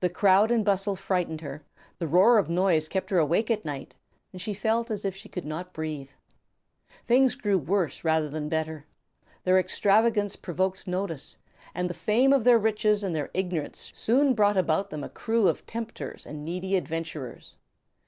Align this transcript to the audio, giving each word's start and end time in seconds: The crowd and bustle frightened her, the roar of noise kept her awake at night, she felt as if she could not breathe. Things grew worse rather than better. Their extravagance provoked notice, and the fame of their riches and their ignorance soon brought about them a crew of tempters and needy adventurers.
The 0.00 0.08
crowd 0.10 0.50
and 0.50 0.64
bustle 0.64 0.96
frightened 0.96 1.42
her, 1.42 1.62
the 2.00 2.08
roar 2.08 2.38
of 2.38 2.50
noise 2.50 2.88
kept 2.88 3.08
her 3.10 3.18
awake 3.18 3.52
at 3.52 3.64
night, 3.64 3.94
she 4.36 4.52
felt 4.52 4.90
as 4.90 5.04
if 5.04 5.14
she 5.14 5.28
could 5.28 5.44
not 5.44 5.72
breathe. 5.72 6.10
Things 7.06 7.36
grew 7.36 7.56
worse 7.56 8.02
rather 8.02 8.28
than 8.28 8.48
better. 8.48 8.84
Their 9.44 9.60
extravagance 9.60 10.34
provoked 10.34 10.88
notice, 10.88 11.38
and 11.72 11.88
the 11.88 11.94
fame 11.94 12.32
of 12.32 12.42
their 12.42 12.58
riches 12.58 13.04
and 13.04 13.14
their 13.14 13.30
ignorance 13.32 13.92
soon 13.94 14.34
brought 14.34 14.56
about 14.56 14.90
them 14.90 15.04
a 15.04 15.08
crew 15.08 15.46
of 15.46 15.64
tempters 15.66 16.26
and 16.26 16.42
needy 16.42 16.74
adventurers. 16.74 17.54